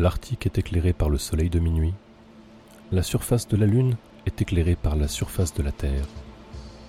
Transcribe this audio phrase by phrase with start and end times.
[0.00, 1.92] L'Arctique est éclairé par le soleil de minuit.
[2.90, 6.06] La surface de la Lune est éclairée par la surface de la Terre.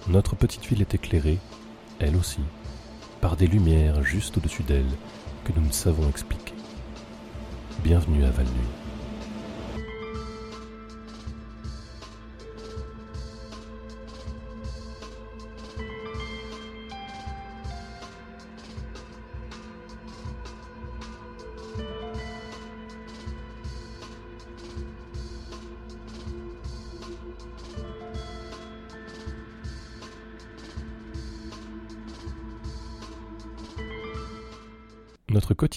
[0.08, 1.38] Notre petite ville est éclairée,
[2.00, 2.40] elle aussi,
[3.20, 4.86] par des lumières juste au-dessus d'elle
[5.44, 6.54] que nous ne savons expliquer.
[7.84, 8.81] Bienvenue à Val-Nuit.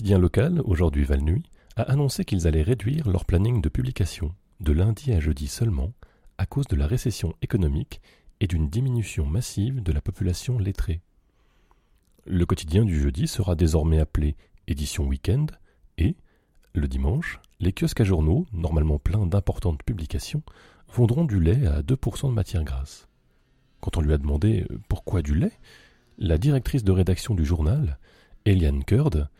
[0.04, 1.44] Quotidien local, aujourd'hui Val-Nuit,
[1.76, 5.94] a annoncé qu'ils allaient réduire leur planning de publication, de lundi à jeudi seulement,
[6.36, 8.02] à cause de la récession économique
[8.40, 11.00] et d'une diminution massive de la population lettrée.
[12.26, 14.36] Le quotidien du jeudi sera désormais appelé
[14.66, 15.46] édition week-end
[15.96, 16.16] et,
[16.74, 20.42] le dimanche, les kiosques à journaux, normalement pleins d'importantes publications,
[20.92, 23.08] vendront du lait à 2% de matière grasse.
[23.80, 25.58] Quand on lui a demandé pourquoi du lait,
[26.18, 27.98] la directrice de rédaction du journal,
[28.44, 29.30] Eliane Kurd,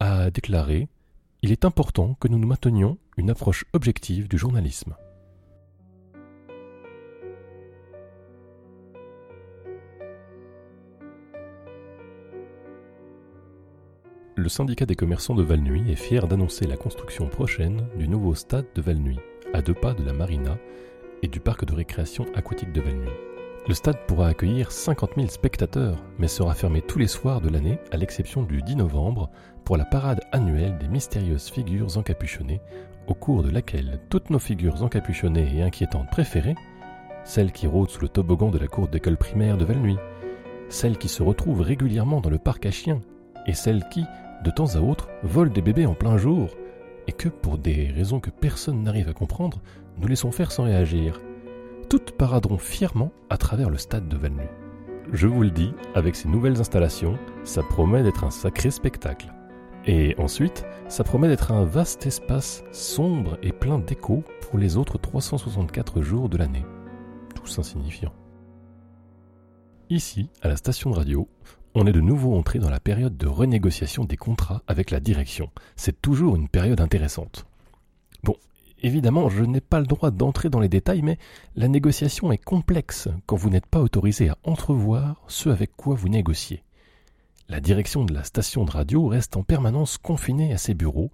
[0.00, 0.88] a déclaré
[1.42, 4.96] Il est important que nous nous maintenions une approche objective du journalisme.
[14.36, 18.66] Le syndicat des commerçants de Valnuy est fier d'annoncer la construction prochaine du nouveau stade
[18.74, 19.18] de Valnuy,
[19.52, 20.58] à deux pas de la marina
[21.22, 23.33] et du parc de récréation aquatique de Valnuy.
[23.66, 27.78] Le stade pourra accueillir 50 000 spectateurs, mais sera fermé tous les soirs de l'année,
[27.92, 29.30] à l'exception du 10 novembre,
[29.64, 32.60] pour la parade annuelle des mystérieuses figures encapuchonnées,
[33.06, 36.56] au cours de laquelle toutes nos figures encapuchonnées et inquiétantes préférées,
[37.24, 39.96] celles qui rôdent sous le toboggan de la cour d'école primaire de Valnuy,
[40.68, 43.00] celles qui se retrouvent régulièrement dans le parc à chiens,
[43.46, 44.04] et celles qui,
[44.44, 46.50] de temps à autre, volent des bébés en plein jour,
[47.06, 49.62] et que, pour des raisons que personne n'arrive à comprendre,
[49.96, 51.18] nous laissons faire sans réagir.
[51.94, 54.48] Toutes paraderont fièrement à travers le stade de Valnuy.
[55.12, 59.32] Je vous le dis, avec ces nouvelles installations, ça promet d'être un sacré spectacle.
[59.86, 64.98] Et ensuite, ça promet d'être un vaste espace sombre et plein d'écho pour les autres
[64.98, 66.66] 364 jours de l'année.
[67.36, 68.12] Tous insignifiants.
[69.88, 71.28] Ici, à la station de radio,
[71.76, 75.48] on est de nouveau entré dans la période de renégociation des contrats avec la direction.
[75.76, 77.46] C'est toujours une période intéressante.
[78.24, 78.34] Bon,
[78.84, 81.18] évidemment, je n'ai pas le droit d'entrer dans les détails, mais
[81.56, 86.08] la négociation est complexe quand vous n'êtes pas autorisé à entrevoir ce avec quoi vous
[86.08, 86.62] négociez.
[87.48, 91.10] La direction de la station de radio reste en permanence confinée à ses bureaux,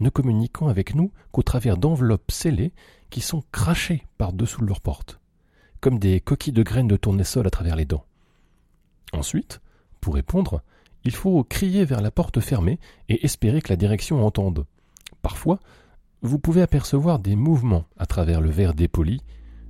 [0.00, 2.72] ne communiquant avec nous qu'au travers d'enveloppes scellées
[3.10, 5.20] qui sont crachées par-dessous leurs portes,
[5.80, 8.04] comme des coquilles de graines de tournesol à travers les dents.
[9.12, 9.60] Ensuite,
[10.00, 10.62] pour répondre,
[11.04, 12.78] il faut crier vers la porte fermée
[13.08, 14.66] et espérer que la direction entende.
[15.20, 15.60] Parfois,
[16.22, 19.20] vous pouvez apercevoir des mouvements à travers le verre dépoli,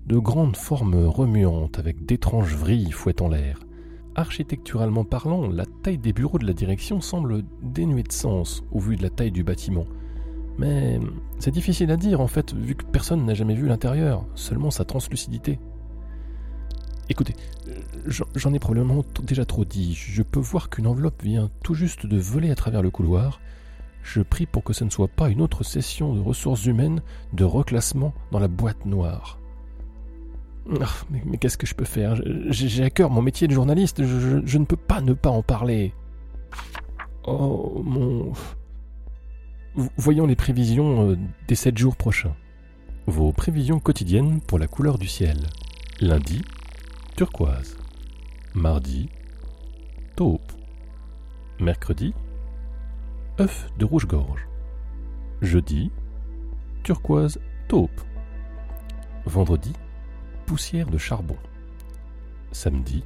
[0.07, 3.61] de grandes formes remuantes avec d'étranges vrilles fouettant l'air.
[4.15, 8.97] Architecturalement parlant, la taille des bureaux de la direction semble dénuée de sens au vu
[8.97, 9.87] de la taille du bâtiment.
[10.59, 11.01] Mais
[11.39, 14.85] c'est difficile à dire en fait, vu que personne n'a jamais vu l'intérieur, seulement sa
[14.85, 15.59] translucidité.
[17.09, 17.35] Écoutez,
[18.07, 19.95] j'en ai probablement déjà trop dit.
[19.95, 23.41] Je peux voir qu'une enveloppe vient tout juste de voler à travers le couloir.
[24.03, 27.03] Je prie pour que ce ne soit pas une autre session de ressources humaines
[27.33, 29.39] de reclassement dans la boîte noire.
[30.81, 32.21] Ah, mais, qu'est-ce que je peux faire?
[32.49, 35.93] J'ai à cœur mon métier de journaliste, je, ne peux pas ne pas en parler.
[37.25, 38.33] Oh mon...
[39.97, 42.37] Voyons les prévisions euh, des sept jours prochains.
[43.07, 45.39] Vos prévisions quotidiennes pour la couleur du ciel.
[46.01, 46.43] Lundi,
[47.17, 47.77] turquoise.
[48.55, 49.09] Mardi,
[50.15, 50.53] taupe.
[51.59, 52.13] Mercredi,
[53.41, 54.47] œuf de rouge-gorge.
[55.41, 55.91] Jeudi,
[56.83, 58.01] turquoise taupe.
[59.25, 59.73] Vendredi,
[60.47, 61.37] poussière de charbon.
[62.51, 63.05] Samedi,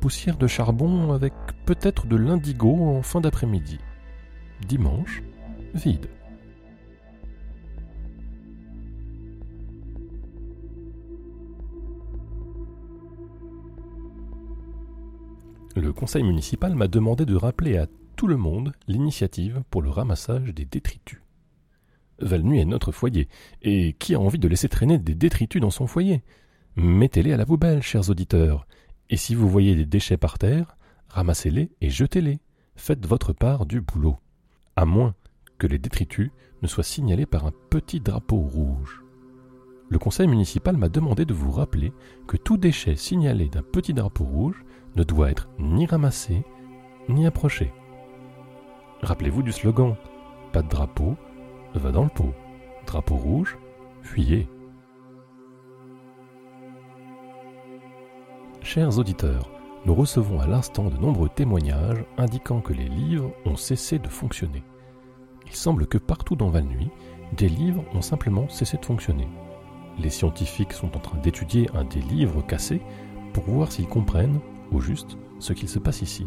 [0.00, 1.32] poussière de charbon avec
[1.66, 3.78] peut-être de l'indigo en fin d'après-midi.
[4.66, 5.22] Dimanche,
[5.74, 6.08] vide.
[15.76, 17.86] Le conseil municipal m'a demandé de rappeler à
[18.20, 21.22] tout le monde l'initiative pour le ramassage des détritus.
[22.18, 23.28] Valnuy est notre foyer,
[23.62, 26.22] et qui a envie de laisser traîner des détritus dans son foyer?
[26.76, 28.66] Mettez-les à la poubelle, chers auditeurs,
[29.08, 30.76] et si vous voyez des déchets par terre,
[31.08, 32.40] ramassez-les et jetez-les.
[32.76, 34.18] Faites votre part du boulot,
[34.76, 35.14] à moins
[35.56, 36.30] que les détritus
[36.60, 39.02] ne soient signalés par un petit drapeau rouge.
[39.88, 41.90] Le conseil municipal m'a demandé de vous rappeler
[42.26, 44.62] que tout déchet signalé d'un petit drapeau rouge
[44.94, 46.42] ne doit être ni ramassé
[47.08, 47.72] ni approché.
[49.02, 49.94] Rappelez-vous du slogan
[50.52, 51.16] Pas de drapeau,
[51.74, 52.34] va dans le pot.
[52.86, 53.56] Drapeau rouge,
[54.02, 54.46] fuyez.
[58.62, 59.50] Chers auditeurs,
[59.86, 64.62] nous recevons à l'instant de nombreux témoignages indiquant que les livres ont cessé de fonctionner.
[65.46, 66.90] Il semble que partout dans Val-Nuit,
[67.32, 69.28] des livres ont simplement cessé de fonctionner.
[69.98, 72.82] Les scientifiques sont en train d'étudier un des livres cassés
[73.32, 74.40] pour voir s'ils comprennent,
[74.72, 76.26] au juste, ce qu'il se passe ici.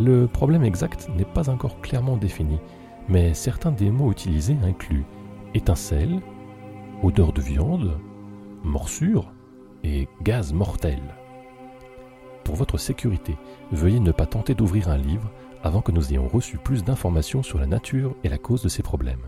[0.00, 2.58] Le problème exact n'est pas encore clairement défini,
[3.08, 5.04] mais certains des mots utilisés incluent
[5.54, 6.20] étincelle,
[7.02, 7.98] odeur de viande,
[8.64, 9.32] morsure
[9.84, 11.00] et gaz mortel.
[12.44, 13.36] Pour votre sécurité,
[13.70, 15.30] veuillez ne pas tenter d'ouvrir un livre
[15.62, 18.82] avant que nous ayons reçu plus d'informations sur la nature et la cause de ces
[18.82, 19.22] problèmes.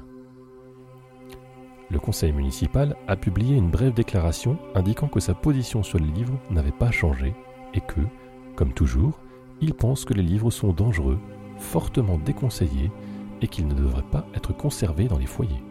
[1.90, 6.38] Le conseil municipal a publié une brève déclaration indiquant que sa position sur les livres
[6.50, 7.34] n'avait pas changé
[7.75, 8.00] et que,
[8.56, 9.20] comme toujours,
[9.64, 11.19] il pense que les livres sont dangereux,
[11.56, 12.93] fortement déconseillés
[13.40, 15.62] et qu'ils ne devraient pas être conservés dans les foyers.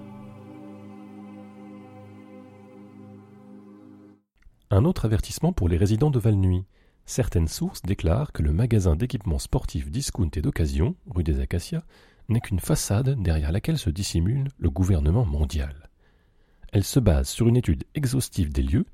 [4.72, 6.66] Un autre avertissement pour les résidents de Valnuy.
[7.06, 11.84] Certaines sources déclarent que le magasin d'équipements sportifs discount et d'occasion, rue des Acacias,
[12.30, 15.92] n'est qu'une façade derrière laquelle se dissimule le gouvernement mondial.
[16.72, 18.86] Elle se base sur une étude exhaustive des lieux,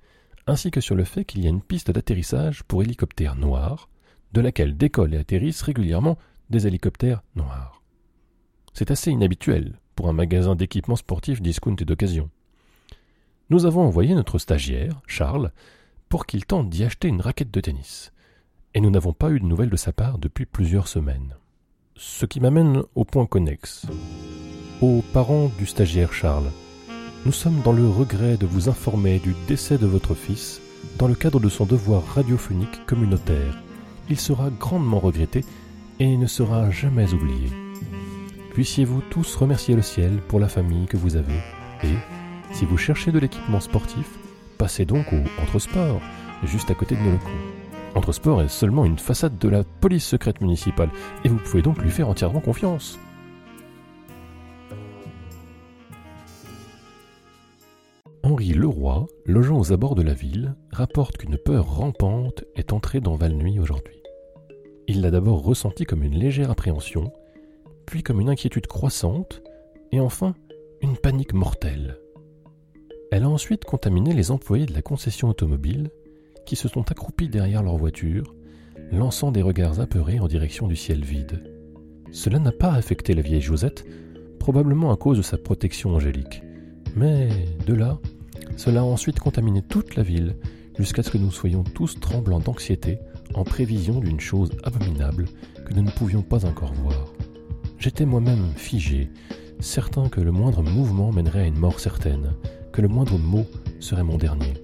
[0.45, 3.88] ainsi que sur le fait qu'il y a une piste d'atterrissage pour hélicoptères noirs,
[4.34, 6.18] de laquelle décollent et atterrissent régulièrement
[6.50, 7.81] des hélicoptères noirs.
[8.74, 12.30] C'est assez inhabituel pour un magasin d'équipements sportifs discount et d'occasion.
[13.50, 15.52] Nous avons envoyé notre stagiaire, Charles,
[16.08, 18.14] pour qu'il tente d'y acheter une raquette de tennis,
[18.74, 21.36] et nous n'avons pas eu de nouvelles de sa part depuis plusieurs semaines.
[21.96, 23.88] Ce qui m'amène au point connexe.
[24.81, 26.52] Aux parents du stagiaire Charles,
[27.26, 30.62] nous sommes dans le regret de vous informer du décès de votre fils
[30.98, 33.62] dans le cadre de son devoir radiophonique communautaire.
[34.09, 35.45] Il sera grandement regretté
[36.00, 37.50] et ne sera jamais oublié.
[38.53, 41.39] Puissiez-vous tous remercier le ciel pour la famille que vous avez
[41.83, 41.95] et,
[42.51, 44.17] si vous cherchez de l'équipement sportif,
[44.57, 46.01] passez donc au Entresport,
[46.44, 47.29] juste à côté de nos locaux.
[47.95, 50.89] Entresport est seulement une façade de la police secrète municipale
[51.23, 53.00] et vous pouvez donc lui faire entièrement confiance.
[58.23, 63.15] Henri Leroy, logeant aux abords de la ville, rapporte qu'une peur rampante est entrée dans
[63.15, 63.99] Valnuy aujourd'hui.
[64.89, 67.13] Il l'a d'abord ressenti comme une légère appréhension,
[67.86, 69.44] puis comme une inquiétude croissante,
[69.91, 70.33] et enfin
[70.81, 72.00] une panique mortelle.
[73.12, 75.91] Elle a ensuite contaminé les employés de la concession automobile,
[76.47, 78.33] qui se sont accroupis derrière leur voiture,
[78.91, 81.44] lançant des regards apeurés en direction du ciel vide.
[82.12, 83.85] Cela n'a pas affecté la vieille Josette,
[84.39, 86.42] probablement à cause de sa protection angélique.
[86.95, 87.30] Mais
[87.68, 88.00] de là
[88.57, 90.35] cela a ensuite contaminé toute la ville,
[90.80, 92.97] jusqu'à ce que nous soyons tous tremblants d'anxiété
[93.39, 95.25] en prévision d'une chose abominable
[95.65, 97.13] que nous ne pouvions pas encore voir.
[97.77, 99.09] J'étais moi-même figé,
[99.62, 102.33] certain que le moindre mouvement mènerait à une mort certaine,
[102.74, 103.45] que le moindre mot
[103.80, 104.56] serait mon dernier.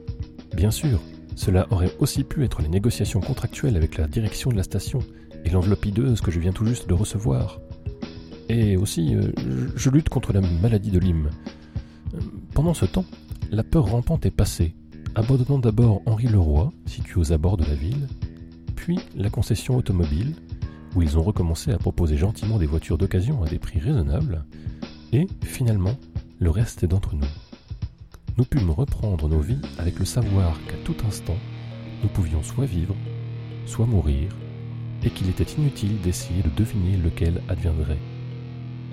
[0.56, 1.00] Bien sûr,
[1.36, 5.00] cela aurait aussi pu être les négociations contractuelles avec la direction de la station
[5.46, 7.62] et l'enveloppe hideuse que je viens tout juste de recevoir.
[8.50, 9.32] Et aussi, euh,
[9.76, 11.30] je lutte contre la maladie de Lyme.
[12.54, 13.06] Pendant ce temps,
[13.52, 14.76] la peur rampante est passée,
[15.16, 18.08] abandonnant d'abord Henri Leroy, situé aux abords de la ville,
[18.76, 20.36] puis la concession automobile,
[20.96, 24.46] où ils ont recommencé à proposer gentiment des voitures d'occasion à des prix raisonnables,
[25.12, 25.98] et finalement
[26.40, 27.28] le reste d'entre nous.
[28.38, 31.38] Nous pûmes reprendre nos vies avec le savoir qu'à tout instant,
[32.04, 32.96] nous pouvions soit vivre,
[33.66, 34.36] soit mourir,
[35.04, 38.00] et qu'il était inutile d'essayer de deviner lequel adviendrait.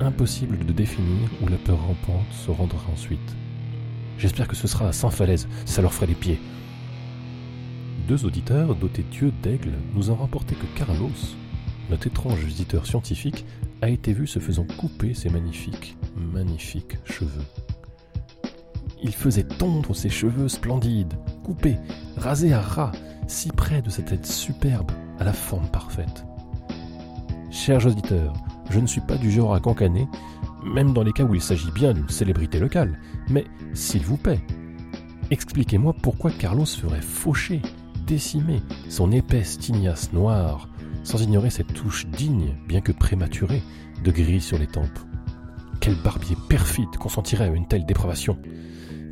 [0.01, 3.37] Impossible de définir où la peur rampante se rendra ensuite.
[4.19, 6.39] J'espère que ce sera à Saint-Falaise, ça leur ferait les pieds.
[8.09, 11.11] Deux auditeurs dotés d'yeux d'aigle nous ont rapporté que Carlos,
[11.89, 13.45] notre étrange visiteur scientifique,
[13.81, 17.45] a été vu se faisant couper ses magnifiques, magnifiques cheveux.
[19.03, 21.77] Il faisait tondre ses cheveux splendides, coupés,
[22.17, 22.93] rasés à ras,
[23.27, 26.25] si près de sa tête superbe, à la forme parfaite.
[27.51, 28.33] Chers auditeurs,
[28.71, 30.07] je ne suis pas du genre à cancaner,
[30.65, 32.99] même dans les cas où il s'agit bien d'une célébrité locale.
[33.29, 33.45] Mais,
[33.75, 34.41] s'il vous plaît,
[35.31, 37.63] expliquez-moi pourquoi Carlos ferait faucher,
[38.07, 40.69] décimer son épaisse tignasse noire,
[41.05, 43.63] sans ignorer cette touche digne, bien que prématurée,
[44.05, 44.99] de gris sur les tempes.
[45.81, 48.39] Quel barbier perfide consentirait à une telle dépravation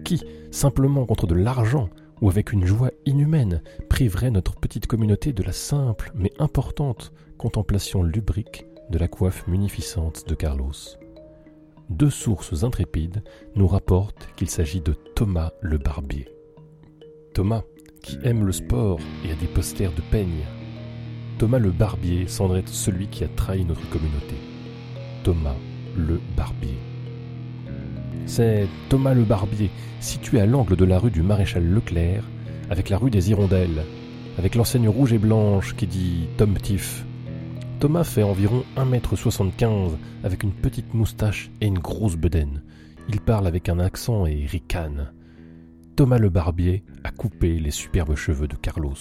[0.05, 1.89] Qui, simplement contre de l'argent
[2.21, 8.03] ou avec une joie inhumaine, priverait notre petite communauté de la simple mais importante contemplation
[8.03, 10.73] lubrique de la coiffe munificente de Carlos
[11.91, 13.23] deux sources intrépides
[13.57, 16.29] nous rapportent qu'il s'agit de Thomas le Barbier.
[17.35, 17.65] Thomas,
[18.03, 20.45] qui aime le sport et a des posters de peigne.
[21.39, 24.35] Thomas le Barbier semble celui qui a trahi notre communauté.
[25.25, 25.57] Thomas
[25.97, 26.79] le Barbier.
[28.27, 32.25] C'est Thomas le Barbier, situé à l'angle de la rue du Maréchal Leclerc,
[32.71, 33.85] avec la rue des Hirondelles,
[34.39, 37.05] avec l'enseigne rouge et blanche qui dit Tom Tiff.
[37.81, 39.93] Thomas fait environ 1m75
[40.23, 42.63] avec une petite moustache et une grosse bedaine.
[43.09, 45.11] Il parle avec un accent et ricane.
[46.01, 48.95] Thomas le Barbier a coupé les superbes cheveux de Carlos,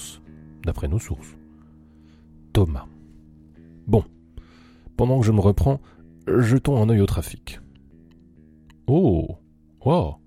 [0.65, 1.38] d'après nos sources.
[2.51, 2.88] Thomas.
[3.88, 4.03] Bon,
[4.98, 5.79] pendant que je me reprends,
[6.27, 7.62] jetons un œil au trafic.
[8.86, 9.38] Oh,
[9.86, 10.18] wow.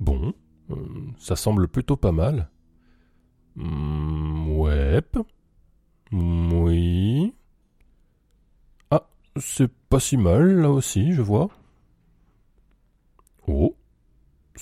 [0.00, 0.34] Bon,
[0.70, 0.74] euh,
[1.18, 2.50] ça semble plutôt pas mal.
[3.54, 5.00] Hmm, ouais.
[6.10, 7.32] Oui.
[8.90, 11.48] Ah, c'est pas si mal là aussi, je vois.
[13.46, 13.76] Oh,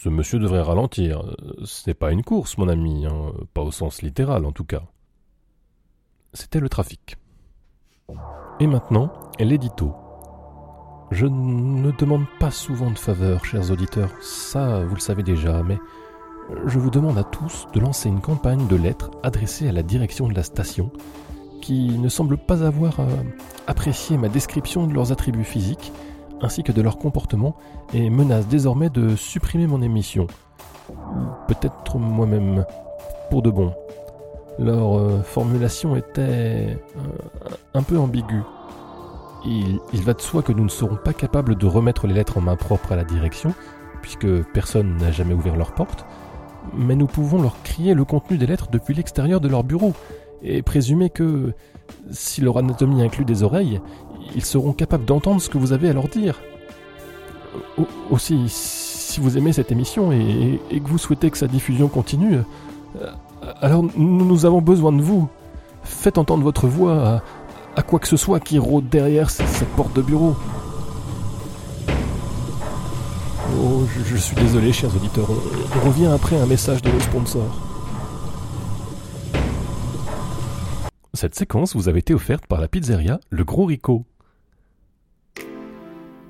[0.03, 1.25] ce monsieur devrait ralentir.
[1.65, 3.33] Ce n'est pas une course, mon ami, hein.
[3.53, 4.83] pas au sens littéral en tout cas.
[6.33, 7.17] C'était le trafic.
[8.61, 9.95] Et maintenant, l'édito.
[11.11, 15.79] Je ne demande pas souvent de faveur, chers auditeurs, ça vous le savez déjà, mais
[16.67, 20.29] je vous demande à tous de lancer une campagne de lettres adressée à la direction
[20.29, 20.93] de la station,
[21.61, 23.07] qui ne semble pas avoir euh,
[23.67, 25.93] apprécié ma description de leurs attributs physiques,
[26.41, 27.57] ainsi que de leur comportement,
[27.93, 30.27] et menace désormais de supprimer mon émission.
[31.47, 32.65] Peut-être moi-même,
[33.31, 33.73] pour de bon.
[34.59, 36.77] Leur euh, formulation était euh,
[37.75, 38.43] un peu ambiguë.
[39.45, 42.39] Il, il, va de soi que nous ne serons pas capables de remettre les lettres
[42.39, 43.55] en main propre à la direction,
[44.03, 46.05] puisque personne n'a jamais ouvert leur porte,
[46.77, 49.93] mais nous pouvons leur crier le contenu des lettres depuis l'extérieur de leur bureau,
[50.43, 51.53] et présumer que,
[52.11, 53.81] si leur anatomie inclut des oreilles,
[54.35, 56.41] ils seront capables d'entendre ce que vous avez à leur dire.
[58.11, 62.39] Aussi, si vous aimez cette émission et, que vous souhaitez que sa diffusion continue,
[63.01, 63.11] euh,
[63.61, 65.29] alors nous avons besoin de vous.
[65.83, 67.23] Faites entendre votre voix à,
[67.79, 70.35] à quoi que ce soit qui rôde derrière cette porte de bureau.
[73.57, 75.29] Oh, je, suis désolé, chers auditeurs.
[75.31, 77.57] On, revient après un message de nos sponsors.
[81.15, 84.05] Cette séquence vous avait été offerte par la pizzeria Le Gros Rico.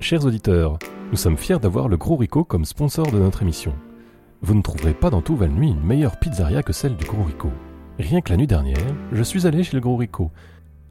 [0.01, 0.79] Chers auditeurs,
[1.11, 3.73] nous sommes fiers d'avoir Le Gros Rico comme sponsor de notre émission.
[4.41, 7.51] Vous ne trouverez pas dans tout Val-Nuit une meilleure pizzeria que celle du Gros Rico.
[7.99, 8.77] Rien que la nuit dernière,
[9.11, 10.31] je suis allé chez le Gros Rico.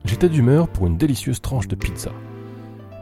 [0.05, 2.13] J'étais d'humeur pour une délicieuse tranche de pizza.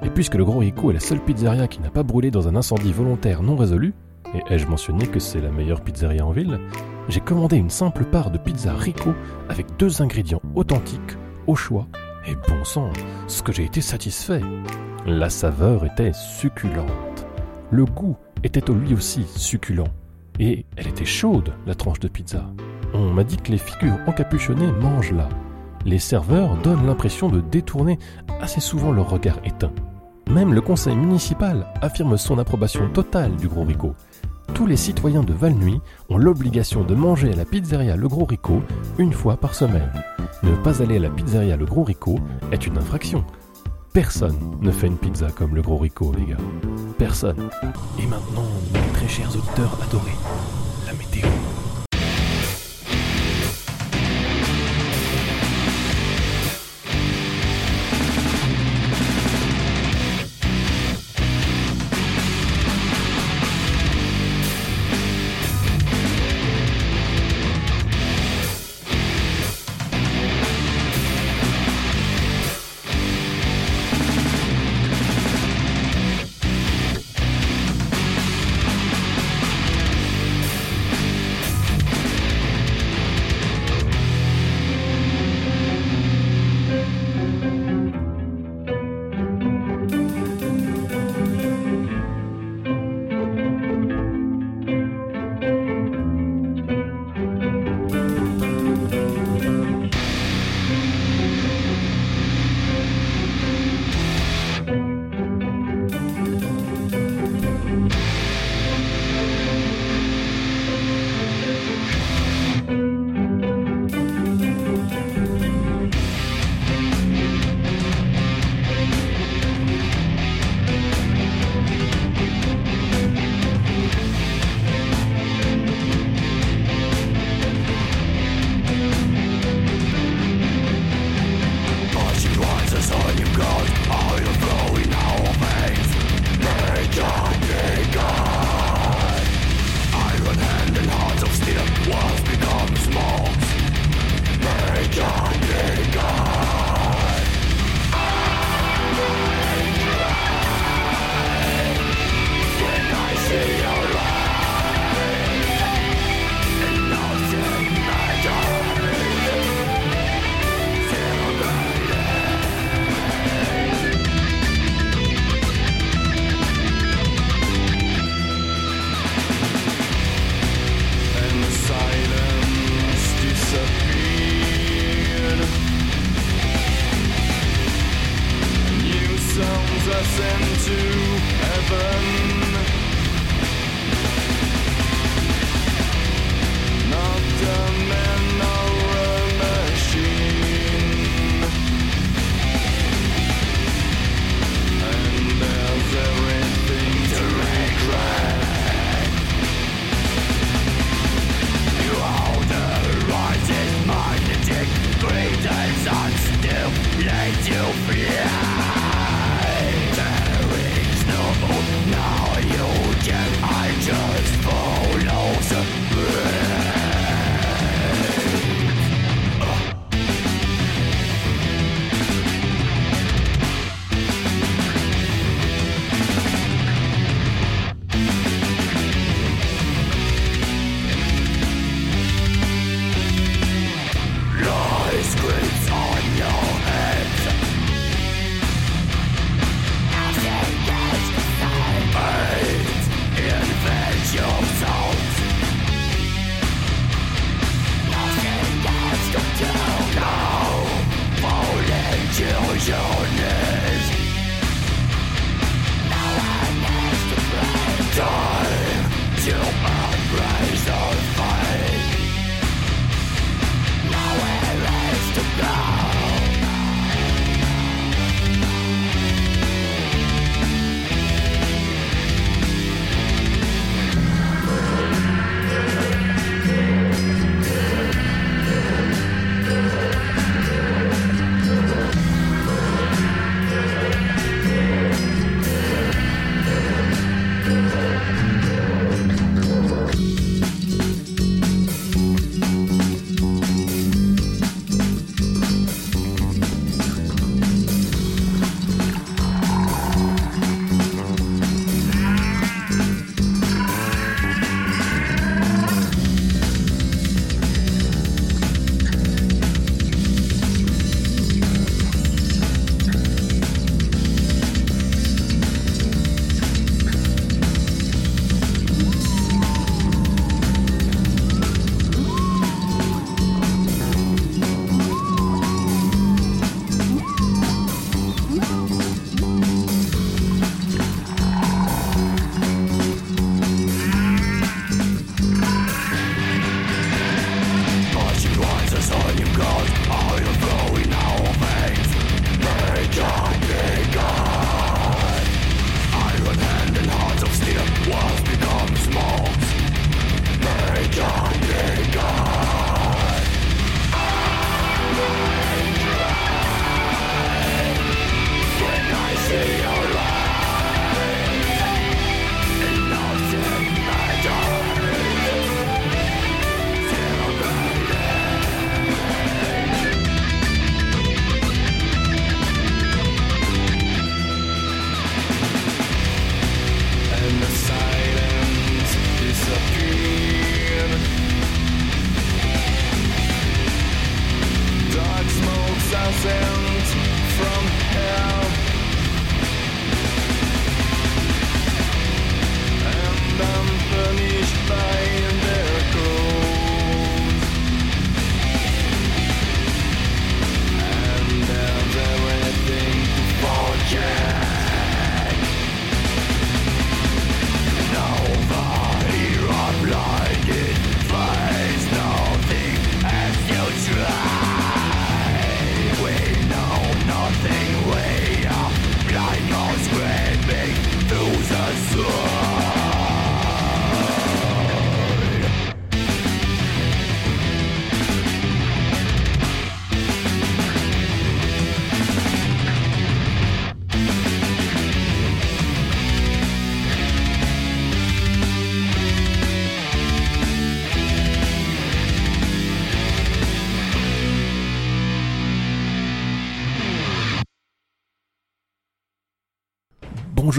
[0.00, 2.54] Et puisque le Gros Rico est la seule pizzeria qui n'a pas brûlé dans un
[2.54, 3.92] incendie volontaire non résolu,
[4.32, 6.60] et ai-je mentionné que c'est la meilleure pizzeria en ville,
[7.08, 9.12] j'ai commandé une simple part de pizza Rico
[9.48, 11.88] avec deux ingrédients authentiques, au choix,
[12.26, 12.90] et bon sang,
[13.28, 14.42] ce que j'ai été satisfait.
[15.06, 17.26] La saveur était succulente.
[17.70, 19.88] Le goût était lui aussi succulent.
[20.38, 22.44] Et elle était chaude, la tranche de pizza.
[22.92, 25.28] On m'a dit que les figures encapuchonnées mangent là.
[25.84, 27.98] Les serveurs donnent l'impression de détourner
[28.40, 29.72] assez souvent leur regard éteint.
[30.28, 33.94] Même le conseil municipal affirme son approbation totale du Gros Rico.
[34.54, 38.62] Tous les citoyens de Valnuy ont l'obligation de manger à la pizzeria Le Gros Rico
[38.98, 39.92] une fois par semaine.
[40.42, 42.18] Ne pas aller à la pizzeria Le Gros Rico
[42.52, 43.24] est une infraction.
[43.92, 46.36] Personne ne fait une pizza comme Le Gros Rico, les gars.
[46.98, 47.48] Personne.
[47.98, 50.16] Et maintenant, mes très chers auditeurs adorés,
[50.86, 51.28] la météo.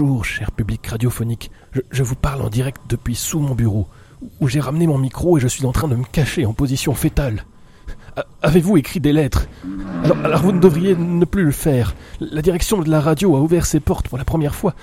[0.00, 1.50] Bonjour, cher public radiophonique.
[1.90, 3.88] Je, vous parle en direct depuis sous mon bureau,
[4.40, 6.94] où j'ai ramené mon micro et je suis en train de me cacher en position
[6.94, 7.44] fétale.
[8.42, 9.48] Avez-vous écrit des lettres?
[10.22, 11.96] Alors, vous ne devriez ne plus le faire.
[12.20, 14.76] La direction de la radio a ouvert ses portes pour la première fois,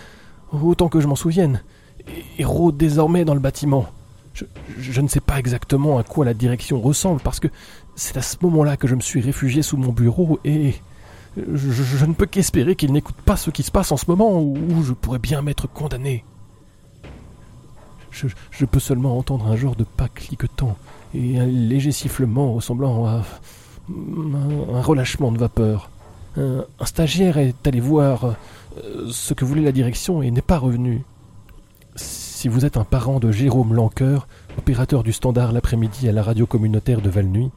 [0.51, 1.63] autant que je m'en souvienne,
[2.37, 3.85] et, rôde désormais dans le bâtiment.
[4.33, 7.47] Je, ne sais pas exactement à quoi la direction ressemble, parce que
[7.95, 10.75] c'est à ce moment-là que je me suis réfugié sous mon bureau et
[11.37, 14.83] je, ne peux qu'espérer qu'il n'écoute pas ce qui se passe en ce moment où
[14.83, 16.23] je pourrais bien m'être condamné.
[18.51, 20.77] Je, peux seulement entendre un genre de pas cliquetant
[21.13, 23.23] et un léger sifflement ressemblant à
[23.89, 25.89] un, relâchement de vapeur.
[26.37, 28.35] Un, stagiaire est allé voir
[28.77, 31.03] euh, ce que voulait la direction et n'est pas revenu.
[31.95, 36.45] Si vous êtes un parent de Jérôme Lanqueur, opérateur du standard l'après-midi à la radio
[36.45, 37.51] communautaire de Valnuy,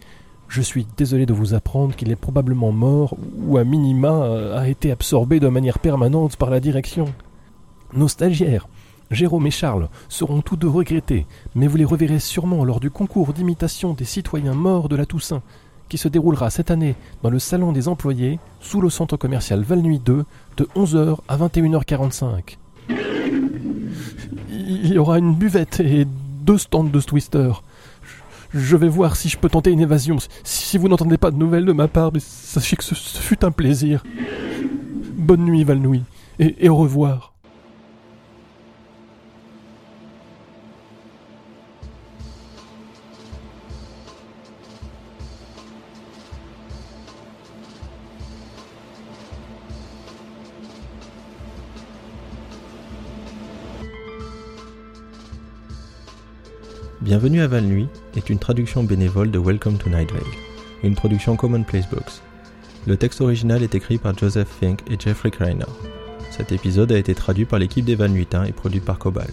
[0.49, 4.91] je suis désolé de vous apprendre qu'il est probablement mort ou à minima a été
[4.91, 7.07] absorbé de manière permanente par la direction.
[7.93, 8.69] Nos stagiaires,
[9.11, 13.33] Jérôme et Charles, seront tous deux regrettés, mais vous les reverrez sûrement lors du concours
[13.33, 15.43] d'imitation des citoyens morts de la Toussaint,
[15.89, 19.99] qui se déroulera cette année dans le salon des employés, sous le centre commercial Valnuy
[19.99, 20.25] 2,
[20.59, 22.57] de 11h à 21h45.
[24.51, 26.07] Il y aura une buvette et
[26.43, 27.53] deux stands de Twister.
[28.55, 30.17] Je vais voir si je peux tenter une évasion.
[30.45, 34.03] Si vous n'entendez pas de nouvelles de ma part, sachez que ce, fut un plaisir.
[35.17, 36.03] Bonne nuit, Valnouy,
[36.39, 37.35] et au revoir.
[57.09, 60.21] Bienvenue à Val Nuit est une traduction bénévole de Welcome to Night Vale,
[60.83, 62.21] une production Commonplace Books.
[62.87, 65.65] Le texte original est écrit par Joseph Fink et Jeffrey Kreiner.
[66.31, 69.31] Cet épisode a été traduit par l'équipe des Van Nuitins et produit par Cobal.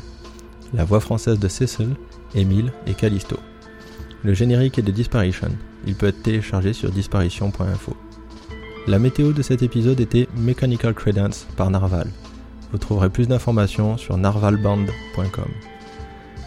[0.74, 1.98] La voix française de Cecil,
[2.34, 3.36] Emile et Callisto.
[4.24, 5.52] Le générique est de Disparition.
[5.86, 7.98] Il peut être téléchargé sur disparition.info.
[8.88, 12.08] La météo de cet épisode était Mechanical Credence par Narval.
[12.72, 15.52] Vous trouverez plus d'informations sur narvalband.com.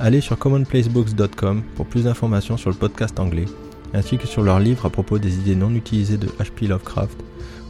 [0.01, 3.47] Allez sur commonplacebooks.com pour plus d'informations sur le podcast anglais,
[3.93, 6.69] ainsi que sur leurs livres à propos des idées non utilisées de H.P.
[6.69, 7.19] Lovecraft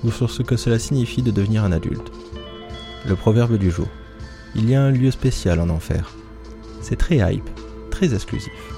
[0.05, 2.13] ou sur ce que cela signifie de devenir un adulte.
[3.07, 3.89] Le proverbe du jour.
[4.55, 6.13] Il y a un lieu spécial en enfer.
[6.83, 7.49] C'est très hype,
[7.91, 8.78] très exclusif.